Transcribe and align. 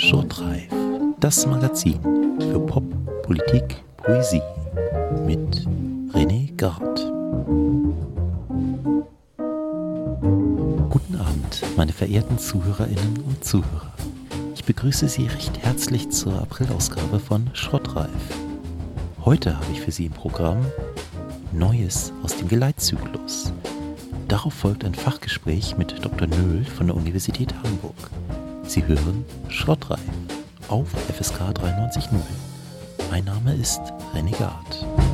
Shortreif, 0.00 0.66
das 1.20 1.44
Magazin 1.44 2.00
für 2.40 2.58
Pop, 2.58 2.84
Politik, 3.22 3.84
Poesie 3.98 4.40
mit 5.26 5.66
René 6.14 6.56
Gard. 6.56 7.00
Guten 10.88 11.16
Abend, 11.16 11.62
meine 11.76 11.92
verehrten 11.92 12.38
Zuhörerinnen 12.38 13.22
und 13.26 13.44
Zuhörer. 13.44 13.92
Ich 14.54 14.64
begrüße 14.64 15.06
Sie 15.06 15.26
recht 15.26 15.58
herzlich 15.58 16.08
zur 16.08 16.32
Aprilausgabe 16.40 17.18
von 17.18 17.50
Schrottreif. 17.52 18.08
Heute 19.26 19.54
habe 19.54 19.70
ich 19.70 19.82
für 19.82 19.92
Sie 19.92 20.06
im 20.06 20.12
Programm 20.12 20.64
Neues 21.52 22.14
aus 22.22 22.38
dem 22.38 22.48
Geleitzyklus. 22.48 23.52
Darauf 24.28 24.54
folgt 24.54 24.82
ein 24.86 24.94
Fachgespräch 24.94 25.76
mit 25.76 26.02
Dr. 26.02 26.26
Nöhl 26.26 26.64
von 26.64 26.86
der 26.86 26.96
Universität 26.96 27.54
Hamburg. 27.62 28.10
Sie 28.70 28.86
hören 28.86 29.24
Schrottreif 29.48 29.98
auf 30.68 30.86
FSK 30.90 31.40
93.0. 31.40 32.20
Mein 33.10 33.24
Name 33.24 33.52
ist 33.56 33.80
Renegat. 34.14 34.86
Ruhig 34.96 35.09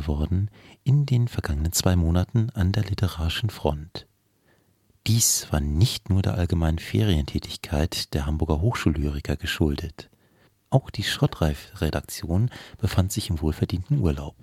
geworden 0.00 0.50
in 0.82 1.04
den 1.04 1.28
vergangenen 1.28 1.72
zwei 1.72 1.94
Monaten 1.94 2.50
an 2.50 2.72
der 2.72 2.84
literarischen 2.84 3.50
Front. 3.50 4.06
Dies 5.06 5.46
war 5.50 5.60
nicht 5.60 6.10
nur 6.10 6.22
der 6.22 6.34
allgemeinen 6.34 6.78
Ferientätigkeit 6.78 8.14
der 8.14 8.26
Hamburger 8.26 8.60
Hochschullyriker 8.60 9.36
geschuldet. 9.36 10.10
Auch 10.70 10.90
die 10.90 11.02
Schrottreif-Redaktion 11.02 12.50
befand 12.78 13.12
sich 13.12 13.28
im 13.28 13.40
wohlverdienten 13.40 13.98
Urlaub. 13.98 14.36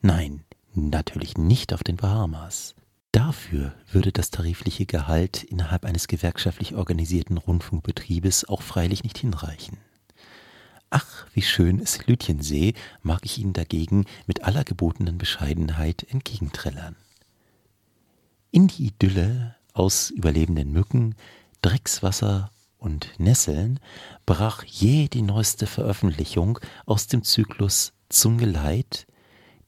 Nein, 0.00 0.44
natürlich 0.74 1.36
nicht 1.36 1.72
auf 1.72 1.84
den 1.84 1.96
Bahamas. 1.96 2.74
Dafür 3.12 3.74
würde 3.92 4.10
das 4.10 4.30
tarifliche 4.30 4.86
Gehalt 4.86 5.44
innerhalb 5.44 5.84
eines 5.84 6.08
gewerkschaftlich 6.08 6.74
organisierten 6.74 7.36
Rundfunkbetriebes 7.36 8.48
auch 8.48 8.62
freilich 8.62 9.04
nicht 9.04 9.18
hinreichen. 9.18 9.78
Ach, 10.96 11.26
wie 11.34 11.42
schön 11.42 11.80
ist 11.80 12.06
Lütjensee, 12.06 12.72
mag 13.02 13.22
ich 13.24 13.38
Ihnen 13.38 13.52
dagegen 13.52 14.04
mit 14.28 14.44
aller 14.44 14.62
gebotenen 14.62 15.18
Bescheidenheit 15.18 16.06
entgegenträllern. 16.08 16.94
In 18.52 18.68
die 18.68 18.86
Idylle 18.86 19.56
aus 19.72 20.10
überlebenden 20.10 20.70
Mücken, 20.70 21.16
Dreckswasser 21.62 22.52
und 22.78 23.08
Nesseln 23.18 23.80
brach 24.24 24.62
je 24.62 25.08
die 25.08 25.22
neueste 25.22 25.66
Veröffentlichung 25.66 26.60
aus 26.86 27.08
dem 27.08 27.24
Zyklus 27.24 27.92
Zum 28.08 28.38
Geleit, 28.38 29.08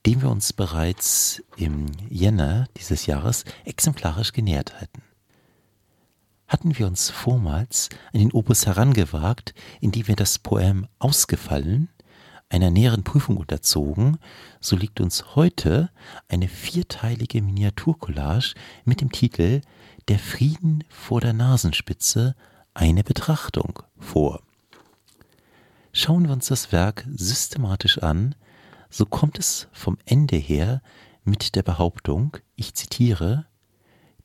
dem 0.07 0.23
wir 0.23 0.31
uns 0.31 0.53
bereits 0.53 1.43
im 1.57 1.87
Jänner 2.09 2.69
dieses 2.77 3.07
Jahres 3.07 3.45
exemplarisch 3.65 4.33
genähert 4.33 4.81
hatten 4.81 5.03
hatten 6.49 6.79
wir 6.79 6.87
uns 6.87 7.11
vormals 7.11 7.89
an 8.13 8.21
den 8.21 8.33
Opus 8.33 8.67
herangewagt, 8.67 9.55
indem 9.81 10.09
wir 10.09 10.17
das 10.17 10.39
Poem 10.39 10.87
Ausgefallen 10.99 11.89
einer 12.49 12.71
näheren 12.71 13.03
Prüfung 13.03 13.37
unterzogen, 13.37 14.19
so 14.61 14.77
liegt 14.77 15.01
uns 15.01 15.35
heute 15.35 15.91
eine 16.29 16.49
vierteilige 16.49 17.43
Miniaturcollage 17.43 18.55
mit 18.85 19.01
dem 19.01 19.11
Titel 19.11 19.63
Der 20.09 20.19
Frieden 20.19 20.85
vor 20.89 21.21
der 21.21 21.33
Nasenspitze 21.33 22.37
eine 22.75 23.03
Betrachtung 23.03 23.83
vor. 23.99 24.43
Schauen 25.93 26.25
wir 26.25 26.33
uns 26.33 26.47
das 26.47 26.73
Werk 26.73 27.07
systematisch 27.17 27.99
an, 27.99 28.35
so 28.91 29.07
kommt 29.07 29.39
es 29.39 29.67
vom 29.73 29.99
Ende 30.05 30.37
her 30.37 30.83
mit 31.25 31.57
der 31.57 31.63
Behauptung, 31.63 32.37
ich 32.55 32.75
zitiere, 32.75 33.47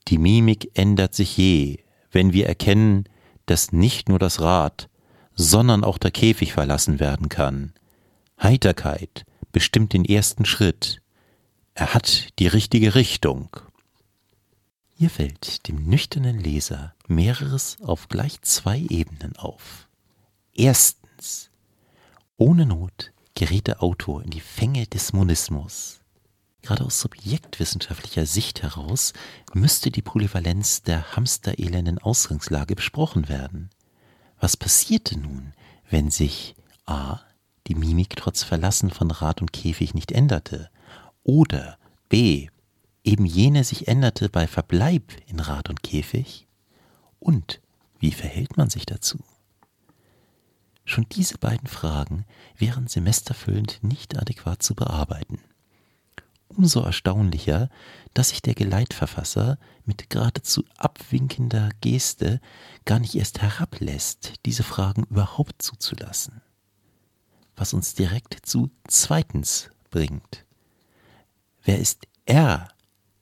die 0.08 0.18
Mimik 0.18 0.78
ändert 0.78 1.16
sich 1.16 1.38
je, 1.38 1.80
wenn 2.12 2.34
wir 2.34 2.48
erkennen, 2.48 3.06
dass 3.46 3.72
nicht 3.72 4.10
nur 4.10 4.20
das 4.20 4.40
Rad, 4.42 4.90
sondern 5.34 5.84
auch 5.84 5.98
der 5.98 6.12
Käfig 6.12 6.54
verlassen 6.54 7.00
werden 7.00 7.30
kann. 7.30 7.74
Heiterkeit 8.42 9.26
bestimmt 9.52 9.94
den 9.94 10.06
ersten 10.06 10.46
Schritt. 10.46 11.02
Er 11.74 11.94
hat 11.94 12.28
die 12.40 12.48
richtige 12.48 12.96
Richtung. 12.96 13.50
Hier 14.96 15.10
fällt 15.10 15.68
dem 15.68 15.84
nüchternen 15.88 16.40
Leser 16.40 16.94
mehreres 17.08 17.78
auf 17.82 18.08
gleich 18.08 18.42
zwei 18.42 18.80
Ebenen 18.80 19.36
auf. 19.36 19.88
Erstens. 20.54 21.50
Ohne 22.38 22.66
Not 22.66 23.12
gerät 23.36 23.68
der 23.68 23.82
Autor 23.82 24.24
in 24.24 24.30
die 24.30 24.42
Fänge 24.42 24.88
des 24.88 25.14
Monismus. 25.14 26.01
Gerade 26.62 26.86
aus 26.86 27.00
subjektwissenschaftlicher 27.00 28.26
Sicht 28.26 28.62
heraus 28.62 29.14
müsste 29.54 29.90
die 29.90 30.04
Polyvalenz 30.04 30.84
der 30.84 31.16
hamsterelenden 31.16 31.98
Ausgangslage 31.98 32.76
besprochen 32.76 33.30
werden. 33.30 33.70
Was 34.40 34.58
passierte 34.58 35.20
nun, 35.20 35.54
wenn 35.90 36.12
sich 36.12 36.56
a. 36.86 37.20
die 37.68 37.76
Mimik 37.76 38.16
trotz 38.16 38.44
Verlassen 38.44 38.92
von 38.92 39.12
Rad 39.12 39.42
und 39.42 39.54
Käfig 39.54 39.94
nicht 39.94 40.12
änderte 40.12 40.70
oder 41.24 41.78
b. 42.10 42.50
eben 43.04 43.26
jene 43.26 43.64
sich 43.64 43.88
änderte 43.88 44.30
bei 44.30 44.48
Verbleib 44.48 45.14
in 45.28 45.40
Rad 45.40 45.70
und 45.70 45.82
Käfig? 45.82 46.48
Und 47.20 47.62
wie 48.00 48.12
verhält 48.12 48.58
man 48.58 48.70
sich 48.70 48.86
dazu? 48.86 49.20
Schon 50.86 51.08
diese 51.12 51.38
beiden 51.38 51.68
Fragen 51.68 52.26
wären 52.58 52.88
semesterfüllend 52.88 53.80
nicht 53.84 54.18
adäquat 54.18 54.64
zu 54.64 54.76
bearbeiten. 54.76 55.40
Umso 56.62 56.82
erstaunlicher, 56.82 57.70
dass 58.14 58.30
sich 58.30 58.44
der 58.44 58.54
Geleitverfasser 58.54 59.58
mit 59.84 60.12
geradezu 60.12 60.64
abwinkender 60.78 61.72
Geste 61.82 62.40
gar 62.86 63.00
nicht 63.00 63.16
erst 63.16 63.42
herablässt, 63.42 64.34
diese 64.46 64.62
Fragen 64.62 65.06
überhaupt 65.10 65.64
zuzulassen. 65.64 66.44
Was 67.56 67.74
uns 67.74 67.96
direkt 67.96 68.46
zu 68.46 68.70
zweitens 68.88 69.72
bringt. 69.90 70.46
Wer 71.64 71.80
ist 71.80 72.06
er 72.28 72.68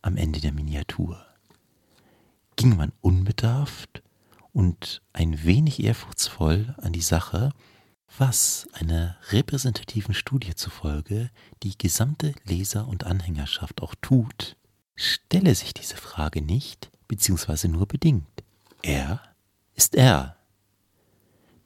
am 0.02 0.18
Ende 0.18 0.42
der 0.42 0.52
Miniatur? 0.52 1.26
Ging 2.58 2.76
man 2.76 2.92
unbedarft 3.00 4.04
und 4.52 5.02
ein 5.14 5.46
wenig 5.46 5.82
ehrfurchtsvoll 5.82 6.76
an 6.82 6.92
die 6.92 7.00
Sache, 7.00 7.54
was 8.18 8.68
einer 8.74 9.18
repräsentativen 9.30 10.14
Studie 10.14 10.56
zufolge 10.56 11.30
die 11.64 11.78
gesamte 11.78 12.34
Leser- 12.46 12.88
und 12.88 13.06
Anhängerschaft 13.06 13.82
auch 13.82 13.96
tut, 14.02 14.58
stelle 14.96 15.56
sich 15.56 15.74
diese 15.74 15.96
Frage 15.96 16.42
nicht, 16.42 16.92
beziehungsweise 17.08 17.68
nur 17.70 17.88
bedingt. 17.88 18.44
Er 18.82 19.22
ist 19.76 19.96
er. 19.96 20.36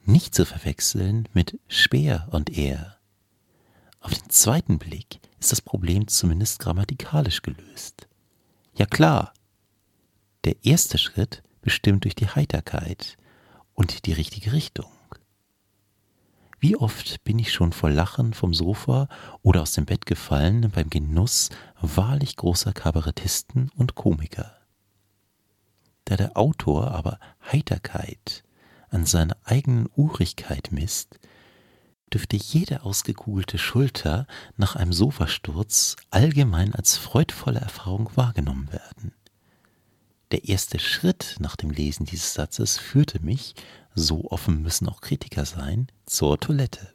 Nicht 0.04 0.34
zu 0.34 0.44
verwechseln 0.44 1.28
mit 1.32 1.58
Speer 1.66 2.28
und 2.30 2.50
er. 2.50 2.98
Auf 4.00 4.12
den 4.12 4.28
zweiten 4.28 4.78
Blick 4.78 5.20
ist 5.40 5.50
das 5.50 5.62
Problem 5.62 6.08
zumindest 6.08 6.58
grammatikalisch 6.58 7.42
gelöst. 7.42 8.06
Ja 8.74 8.86
klar, 8.86 9.32
der 10.44 10.64
erste 10.64 10.98
Schritt 10.98 11.42
bestimmt 11.62 12.04
durch 12.04 12.14
die 12.14 12.28
Heiterkeit 12.28 13.16
und 13.74 14.06
die 14.06 14.12
richtige 14.12 14.52
Richtung. 14.52 14.93
Wie 16.64 16.76
oft 16.76 17.22
bin 17.24 17.38
ich 17.38 17.52
schon 17.52 17.74
vor 17.74 17.90
Lachen 17.90 18.32
vom 18.32 18.54
Sofa 18.54 19.06
oder 19.42 19.60
aus 19.60 19.72
dem 19.72 19.84
Bett 19.84 20.06
gefallen 20.06 20.70
beim 20.74 20.88
Genuss 20.88 21.50
wahrlich 21.78 22.36
großer 22.36 22.72
Kabarettisten 22.72 23.70
und 23.76 23.96
Komiker. 23.96 24.50
Da 26.06 26.16
der 26.16 26.38
Autor 26.38 26.90
aber 26.92 27.18
Heiterkeit 27.52 28.44
an 28.88 29.04
seiner 29.04 29.36
eigenen 29.44 29.90
Urigkeit 29.94 30.70
misst, 30.72 31.18
dürfte 32.10 32.38
jede 32.38 32.82
ausgekugelte 32.82 33.58
Schulter 33.58 34.26
nach 34.56 34.74
einem 34.74 34.94
Sofasturz 34.94 35.96
allgemein 36.10 36.74
als 36.74 36.96
freudvolle 36.96 37.60
Erfahrung 37.60 38.08
wahrgenommen 38.14 38.72
werden. 38.72 39.12
Der 40.30 40.48
erste 40.48 40.78
Schritt 40.78 41.36
nach 41.38 41.56
dem 41.56 41.70
Lesen 41.70 42.06
dieses 42.06 42.34
Satzes 42.34 42.78
führte 42.78 43.20
mich, 43.20 43.54
so 43.94 44.30
offen 44.30 44.62
müssen 44.62 44.88
auch 44.88 45.00
Kritiker 45.00 45.44
sein, 45.44 45.88
zur 46.06 46.40
Toilette. 46.40 46.92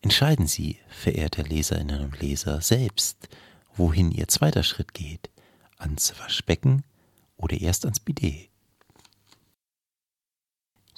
Entscheiden 0.00 0.46
Sie, 0.46 0.78
verehrte 0.88 1.42
Leserinnen 1.42 2.02
und 2.02 2.20
Leser, 2.20 2.60
selbst, 2.60 3.28
wohin 3.74 4.10
Ihr 4.10 4.28
zweiter 4.28 4.62
Schritt 4.62 4.94
geht, 4.94 5.30
ans 5.78 6.18
Waschbecken 6.18 6.84
oder 7.36 7.60
erst 7.60 7.84
ans 7.84 8.00
Bidet. 8.00 8.50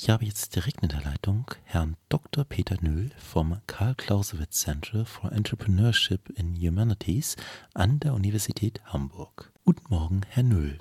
Ich 0.01 0.09
habe 0.11 0.25
jetzt 0.25 0.55
direkt 0.55 0.85
in 0.85 0.91
der 0.91 1.01
Leitung 1.01 1.47
Herrn 1.65 1.97
Dr. 2.09 2.45
Peter 2.45 2.77
Nöhl 2.81 3.11
vom 3.19 3.57
Karl 3.67 3.97
Clausewitz 3.97 4.61
Center 4.61 5.05
for 5.05 5.33
Entrepreneurship 5.33 6.21
in 6.39 6.55
Humanities 6.55 7.35
an 7.75 7.99
der 7.99 8.15
Universität 8.15 8.81
Hamburg. 8.87 9.51
Guten 9.65 9.93
Morgen, 9.93 10.21
Herr 10.31 10.45
Nöhl. 10.45 10.79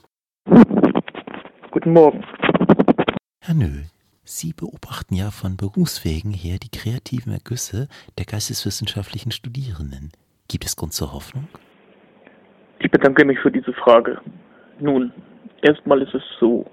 Guten 1.72 1.94
Morgen. 1.94 2.24
Herr 3.42 3.56
Nöhl, 3.56 3.86
Sie 4.24 4.54
beobachten 4.54 5.16
ja 5.16 5.31
von 5.31 5.58
Berufswegen 5.58 6.31
her 6.31 6.60
die 6.62 6.70
kreativen 6.70 7.34
Ergüsse 7.34 7.88
der 8.20 8.25
geisteswissenschaftlichen 8.25 9.31
Studierenden. 9.31 10.12
Gibt 10.48 10.66
es 10.66 10.75
Grund 10.75 10.94
zur 10.94 11.12
Hoffnung? 11.12 11.48
Ich 12.78 12.92
bedanke 12.92 13.25
mich 13.25 13.40
für 13.40 13.52
diese 13.52 13.74
Frage. 13.74 14.22
Nun, 14.80 15.12
erstmal 15.63 16.04
ist 16.04 16.13
es 16.13 16.22
so, 16.40 16.70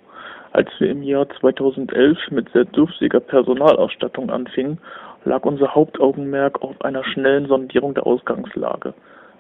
als 0.54 0.68
wir 0.78 0.88
im 0.88 1.02
Jahr 1.02 1.28
2011 1.40 2.30
mit 2.30 2.48
sehr 2.52 2.64
dürftiger 2.64 3.18
Personalausstattung 3.18 4.30
anfingen, 4.30 4.78
lag 5.24 5.44
unser 5.44 5.74
Hauptaugenmerk 5.74 6.62
auf 6.62 6.80
einer 6.82 7.04
schnellen 7.04 7.48
Sondierung 7.48 7.94
der 7.94 8.06
Ausgangslage. 8.06 8.94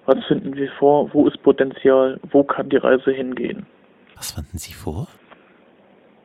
Was 0.06 0.22
finden 0.26 0.56
wir 0.56 0.70
vor? 0.72 1.14
Wo 1.14 1.28
ist 1.28 1.40
Potenzial? 1.44 2.18
Wo 2.30 2.42
kann 2.42 2.68
die 2.68 2.78
Reise 2.78 3.12
hingehen? 3.12 3.64
Was 4.16 4.32
fanden 4.32 4.58
Sie 4.58 4.74
vor? 4.74 5.06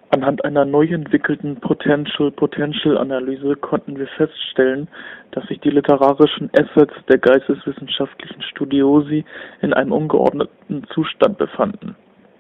Anhand 0.10 0.44
einer 0.44 0.66
neu 0.66 0.88
entwickelten 0.88 1.58
Potential-Potential-Analyse 1.58 3.58
konnten 3.58 4.00
wir 4.00 4.08
feststellen, 4.08 4.88
dass 5.32 5.46
sich 5.46 5.60
die 5.60 5.70
literarischen 5.70 6.50
Assets 6.58 6.96
der 7.08 7.20
geisteswissenschaftlichen 7.20 8.42
Studiosi 8.42 9.24
in 9.62 9.72
einem 9.72 9.92
ungeordneten 9.92 10.84
Zustand 10.92 11.38
befanden 11.38 11.96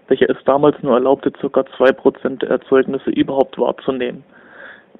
welcher 0.09 0.29
es 0.29 0.43
damals 0.45 0.81
nur 0.83 0.93
erlaubte, 0.93 1.31
ca. 1.31 1.47
2% 1.47 2.39
der 2.39 2.49
Erzeugnisse 2.49 3.09
überhaupt 3.11 3.57
wahrzunehmen. 3.57 4.23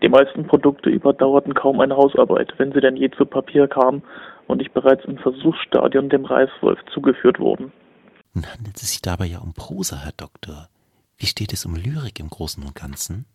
Die 0.01 0.09
meisten 0.09 0.47
Produkte 0.47 0.89
überdauerten 0.89 1.53
kaum 1.53 1.81
eine 1.81 1.97
Hausarbeit, 1.97 2.53
wenn 2.57 2.71
sie 2.71 2.79
denn 2.79 2.95
je 2.95 3.11
zu 3.11 3.25
Papier 3.25 3.67
kamen 3.67 4.01
und 4.47 4.59
nicht 4.59 4.73
bereits 4.73 5.03
im 5.06 5.17
Versuchsstadion 5.17 6.09
dem 6.09 6.25
Reißwolf 6.25 6.79
zugeführt 6.94 7.39
wurden. 7.39 7.73
Nun 8.33 8.45
handelt 8.45 8.77
es 8.77 8.91
sich 8.91 9.01
dabei 9.01 9.25
ja 9.25 9.39
um 9.39 9.53
Prosa, 9.53 9.97
Herr 9.97 10.13
Doktor. 10.15 10.69
Wie 11.17 11.25
steht 11.25 11.51
es 11.51 11.65
um 11.65 11.75
Lyrik 11.75 12.19
im 12.19 12.29
Großen 12.29 12.63
und 12.63 12.75
Ganzen? 12.75 13.25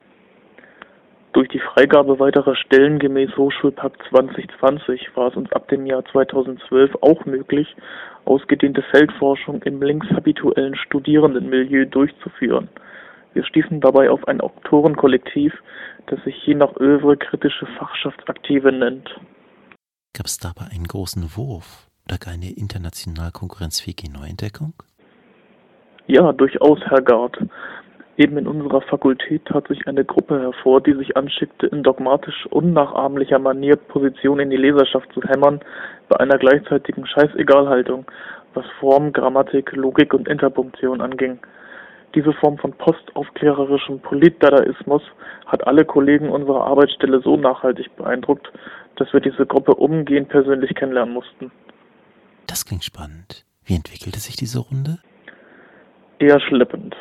Freigabe 1.74 2.20
weiterer 2.20 2.54
Stellen 2.54 3.00
gemäß 3.00 3.36
Hochschulpakt 3.36 4.00
2020 4.10 5.08
war 5.16 5.28
es 5.28 5.34
uns 5.34 5.50
ab 5.50 5.66
dem 5.66 5.86
Jahr 5.86 6.04
2012 6.04 6.92
auch 7.00 7.24
möglich, 7.26 7.66
ausgedehnte 8.26 8.82
Feldforschung 8.92 9.60
im 9.64 9.82
linkshabituellen 9.82 10.76
Studierendenmilieu 10.76 11.86
durchzuführen. 11.86 12.68
Wir 13.32 13.44
stießen 13.44 13.80
dabei 13.80 14.08
auf 14.08 14.28
ein 14.28 14.40
Autorenkollektiv, 14.40 15.52
das 16.06 16.22
sich 16.22 16.46
je 16.46 16.54
nach 16.54 16.76
Övre 16.76 17.16
kritische 17.16 17.66
Fachschaftsaktive 17.76 18.70
nennt. 18.70 19.08
Gab 20.16 20.26
es 20.26 20.38
dabei 20.38 20.66
einen 20.70 20.86
großen 20.86 21.36
Wurf 21.36 21.88
oder 22.06 22.18
gar 22.18 22.34
eine 22.34 22.52
international 22.52 23.32
konkurrenzfähige 23.32 24.12
Neuentdeckung? 24.12 24.74
Ja, 26.06 26.30
durchaus, 26.30 26.78
Herr 26.82 27.02
Gard. 27.02 27.36
Eben 28.16 28.38
in 28.38 28.46
unserer 28.46 28.80
Fakultät 28.80 29.44
tat 29.46 29.66
sich 29.66 29.88
eine 29.88 30.04
Gruppe 30.04 30.40
hervor, 30.40 30.80
die 30.80 30.94
sich 30.94 31.16
anschickte, 31.16 31.66
in 31.66 31.82
dogmatisch 31.82 32.46
unnachahmlicher 32.46 33.40
Manier 33.40 33.74
Position 33.76 34.38
in 34.38 34.50
die 34.50 34.56
Leserschaft 34.56 35.12
zu 35.12 35.20
hämmern, 35.22 35.60
bei 36.08 36.20
einer 36.20 36.38
gleichzeitigen 36.38 37.06
Scheißegalhaltung, 37.06 38.04
was 38.54 38.64
Form, 38.78 39.12
Grammatik, 39.12 39.72
Logik 39.72 40.14
und 40.14 40.28
Interpunktion 40.28 41.00
anging. 41.00 41.40
Diese 42.14 42.32
Form 42.34 42.56
von 42.58 42.72
postaufklärerischem 42.74 43.98
Politdadaismus 43.98 45.02
hat 45.46 45.66
alle 45.66 45.84
Kollegen 45.84 46.30
unserer 46.30 46.64
Arbeitsstelle 46.66 47.20
so 47.20 47.36
nachhaltig 47.36 47.96
beeindruckt, 47.96 48.52
dass 48.94 49.12
wir 49.12 49.18
diese 49.18 49.44
Gruppe 49.44 49.74
umgehend 49.74 50.28
persönlich 50.28 50.76
kennenlernen 50.76 51.12
mussten. 51.12 51.50
Das 52.46 52.64
klingt 52.64 52.84
spannend. 52.84 53.44
Wie 53.64 53.74
entwickelte 53.74 54.20
sich 54.20 54.36
diese 54.36 54.60
Runde? 54.60 54.98
Eher 56.20 56.38
schleppend. 56.38 56.94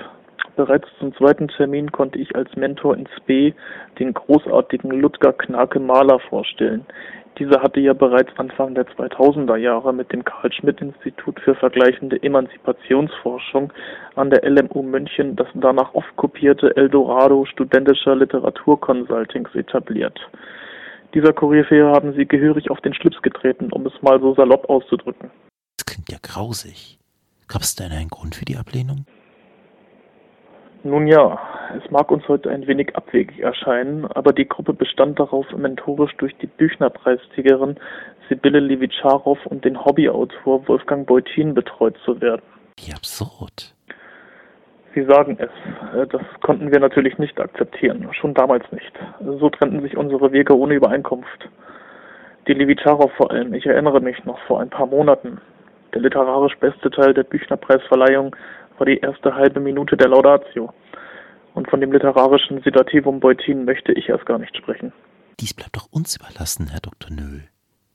Bereits 0.55 0.87
zum 0.99 1.15
zweiten 1.15 1.47
Termin 1.47 1.91
konnte 1.91 2.19
ich 2.19 2.35
als 2.35 2.55
Mentor 2.55 2.95
ins 2.95 3.09
B 3.25 3.53
den 3.99 4.13
großartigen 4.13 4.91
Ludger 4.91 5.33
Knake 5.33 5.79
Mahler 5.79 6.19
vorstellen. 6.19 6.85
Dieser 7.39 7.63
hatte 7.63 7.79
ja 7.79 7.93
bereits 7.93 8.29
Anfang 8.37 8.75
der 8.75 8.85
2000er 8.85 9.55
Jahre 9.55 9.91
mit 9.91 10.13
dem 10.13 10.23
Karl-Schmidt-Institut 10.23 11.39
für 11.39 11.55
vergleichende 11.55 12.21
Emanzipationsforschung 12.21 13.73
an 14.15 14.29
der 14.29 14.47
LMU 14.47 14.83
München 14.83 15.35
das 15.35 15.47
danach 15.55 15.95
oft 15.95 16.15
kopierte 16.15 16.75
Eldorado 16.77 17.45
studentischer 17.45 18.15
Literaturconsultings 18.15 19.55
etabliert. 19.55 20.19
Dieser 21.15 21.33
Koryphäe 21.33 21.87
haben 21.87 22.13
sie 22.13 22.27
gehörig 22.27 22.69
auf 22.69 22.81
den 22.81 22.93
Schlips 22.93 23.19
getreten, 23.23 23.71
um 23.71 23.87
es 23.87 23.93
mal 24.03 24.19
so 24.19 24.35
salopp 24.35 24.69
auszudrücken. 24.69 25.31
Das 25.77 25.85
klingt 25.87 26.11
ja 26.11 26.17
grausig. 26.21 26.99
Gab 27.47 27.61
es 27.63 27.75
denn 27.75 27.91
einen 27.91 28.09
Grund 28.09 28.35
für 28.35 28.45
die 28.45 28.57
Ablehnung? 28.57 29.05
Nun 30.85 31.07
ja, 31.07 31.39
es 31.77 31.89
mag 31.91 32.11
uns 32.11 32.27
heute 32.27 32.49
ein 32.49 32.67
wenig 32.67 32.93
abwegig 32.95 33.39
erscheinen, 33.39 34.05
aber 34.05 34.33
die 34.33 34.47
Gruppe 34.47 34.73
bestand 34.73 35.17
darauf, 35.17 35.45
mentorisch 35.55 36.13
durch 36.17 36.35
die 36.37 36.47
Büchnerpreisträgerin 36.47 37.77
Sibylle 38.27 38.59
Levitscharow 38.59 39.37
und 39.45 39.63
den 39.63 39.83
Hobbyautor 39.83 40.67
Wolfgang 40.67 41.07
Beutin 41.07 41.53
betreut 41.53 41.95
zu 42.03 42.19
werden. 42.19 42.41
Wie 42.77 42.93
absurd. 42.93 43.73
Sie 44.93 45.03
sagen 45.05 45.37
es. 45.39 45.49
Äh, 45.97 46.05
das 46.07 46.21
konnten 46.41 46.71
wir 46.71 46.81
natürlich 46.81 47.17
nicht 47.17 47.39
akzeptieren, 47.39 48.07
schon 48.11 48.33
damals 48.33 48.69
nicht. 48.71 48.91
So 49.21 49.49
trennten 49.49 49.81
sich 49.81 49.95
unsere 49.95 50.33
Wege 50.33 50.57
ohne 50.57 50.73
Übereinkunft. 50.73 51.49
Die 52.47 52.53
Levitscharow 52.53 53.11
vor 53.13 53.31
allem, 53.31 53.53
ich 53.53 53.65
erinnere 53.65 54.01
mich 54.01 54.23
noch 54.25 54.39
vor 54.47 54.59
ein 54.59 54.69
paar 54.69 54.87
Monaten. 54.87 55.39
Der 55.93 56.01
literarisch 56.01 56.57
beste 56.57 56.89
Teil 56.91 57.13
der 57.13 57.23
Büchnerpreisverleihung 57.23 58.35
war 58.77 58.85
die 58.85 58.97
erste 58.97 59.35
halbe 59.35 59.59
Minute 59.59 59.97
der 59.97 60.09
Laudatio. 60.09 60.73
Und 61.53 61.69
von 61.69 61.81
dem 61.81 61.91
literarischen 61.91 62.61
Sedativum 62.63 63.19
Beutin 63.19 63.65
möchte 63.65 63.91
ich 63.93 64.09
erst 64.09 64.25
gar 64.25 64.39
nicht 64.39 64.55
sprechen. 64.57 64.91
Dies 65.39 65.53
bleibt 65.53 65.75
doch 65.75 65.87
uns 65.91 66.15
überlassen, 66.15 66.67
Herr 66.69 66.79
Dr. 66.79 67.11
Nöhl. 67.11 67.43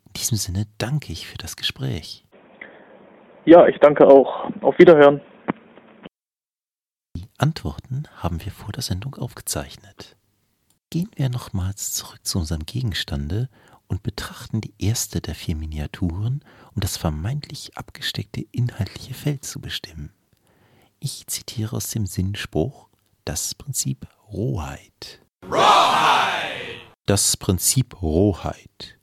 In 0.07 0.13
diesem 0.17 0.37
Sinne 0.37 0.65
danke 0.79 1.13
ich 1.13 1.27
für 1.27 1.39
das 1.39 1.57
Gespräch. 1.57 2.25
Ja, 3.45 3.67
ich 3.67 3.79
danke 3.79 4.07
auch. 4.07 4.51
Auf 4.61 4.79
Wiederhören. 4.79 5.21
Die 7.17 7.27
Antworten 7.39 8.05
haben 8.17 8.45
wir 8.45 8.53
vor 8.53 8.73
der 8.73 8.83
Sendung 8.83 9.15
aufgezeichnet. 9.15 10.17
Gehen 10.91 11.11
wir 11.17 11.29
nochmals 11.29 11.93
zurück 11.93 12.21
zu 12.25 12.39
unserem 12.39 12.65
Gegenstande 12.65 13.49
und 13.89 14.03
betrachten 14.03 14.61
die 14.61 14.75
erste 14.79 15.21
der 15.21 15.35
vier 15.35 15.57
Miniaturen, 15.57 16.45
um 16.75 16.81
das 16.81 16.97
vermeintlich 16.97 17.77
abgesteckte 17.77 18.45
inhaltliche 18.53 19.15
Feld 19.15 19.45
zu 19.45 19.61
bestimmen. 19.61 20.13
Ich 21.01 21.29
zitiere 21.29 21.77
aus 21.77 21.91
dem 21.91 22.07
Sinnspruch 22.07 22.89
das 23.25 23.55
Prinzip 23.55 24.09
Rohheit. 24.33 25.21
Rohheit! 25.45 26.51
Das 27.07 27.37
Prinzip 27.37 28.03
Rohheit. 28.03 28.99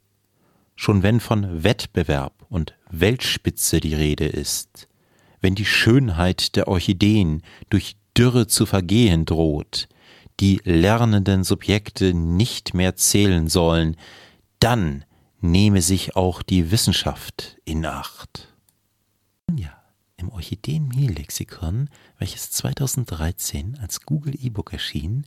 Schon 0.76 1.04
wenn 1.04 1.22
von 1.22 1.64
Wettbewerb 1.64 2.46
und 2.50 2.76
Weltspitze 2.92 3.80
die 3.80 3.96
Rede 3.96 4.26
ist, 4.26 4.90
wenn 5.40 5.56
die 5.56 5.66
Schönheit 5.66 6.58
der 6.58 6.68
Orchideen 6.68 7.44
durch 7.70 7.96
Dürre 8.18 8.48
zu 8.48 8.66
vergehen 8.66 9.24
droht, 9.24 9.88
die 10.42 10.60
lernenden 10.66 11.46
Subjekte 11.46 12.14
nicht 12.14 12.74
mehr 12.74 12.98
zählen 12.98 13.48
sollen, 13.48 13.96
dann 14.60 15.06
nehme 15.40 15.82
sich 15.82 16.18
auch 16.18 16.44
die 16.44 16.72
Wissenschaft 16.72 17.58
in 17.64 17.86
Acht. 17.86 18.55
Im 20.18 20.30
Orchideen-Mini-Lexikon, 20.30 21.90
welches 22.18 22.52
2013 22.52 23.78
als 23.80 24.02
Google 24.02 24.34
E-Book 24.40 24.72
erschien, 24.72 25.26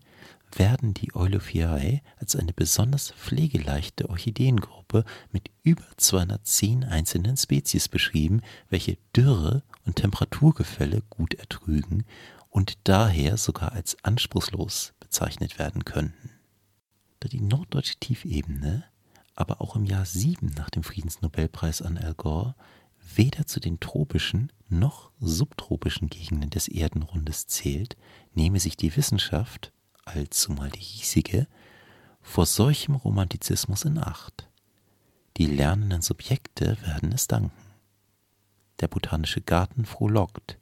werden 0.57 0.95
die 0.95 1.15
Eulephiae 1.15 2.01
als 2.17 2.35
eine 2.37 2.55
besonders 2.55 3.11
pflegeleichte 3.11 4.09
Orchideengruppe 4.09 5.05
mit 5.31 5.51
über 5.63 5.85
210 5.99 6.85
einzelnen 6.85 7.37
Spezies 7.37 7.89
beschrieben, 7.89 8.41
welche 8.71 8.97
Dürre 9.15 9.63
und 9.85 9.97
Temperaturgefälle 9.97 11.03
gut 11.11 11.35
ertrügen 11.35 12.05
und 12.49 12.79
daher 12.85 13.37
sogar 13.37 13.73
als 13.73 14.03
anspruchslos 14.05 14.95
bezeichnet 15.01 15.59
werden 15.59 15.85
könnten. 15.85 16.31
Da 17.21 17.29
die 17.29 17.43
norddeutsche 17.43 17.97
Tiefebene 17.97 18.85
aber 19.35 19.61
auch 19.61 19.77
im 19.77 19.85
Jahr 19.85 20.05
7 20.05 20.49
nach 20.57 20.71
dem 20.71 20.83
Friedensnobelpreis 20.83 21.83
an 21.83 21.97
Al 21.97 22.15
Gore 22.15 22.57
weder 23.15 23.47
zu 23.47 23.61
den 23.61 23.81
tropischen 23.81 24.53
noch 24.69 25.11
subtropischen 25.21 26.09
Gegenden 26.09 26.51
des 26.51 26.69
Erdenrundes 26.69 27.47
zählt, 27.47 27.97
nehme 28.35 28.61
sich 28.61 28.77
die 28.77 28.95
Wissenschaft, 28.97 29.73
allzumal 30.05 30.71
die 30.71 30.81
hiesige, 30.81 31.47
vor 32.21 32.47
solchem 32.47 32.95
Romantizismus 32.95 33.85
in 33.85 33.99
Acht. 33.99 34.49
Die 35.37 35.47
lernenden 35.47 36.03
Subjekte 36.03 36.77
werden 36.83 37.13
es 37.13 37.27
danken. 37.27 37.53
Der 38.81 38.89
botanische 38.89 39.41
Garten 39.41 39.85
frohlockt, 39.85 40.59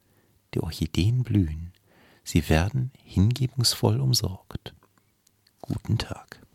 die 0.54 0.60
Orchideen 0.60 1.22
blühen, 1.22 1.72
sie 2.24 2.48
werden 2.48 2.92
hingebungsvoll 3.02 4.00
umsorgt. 4.00 4.74
Guten 5.60 5.98
Tag. 5.98 6.45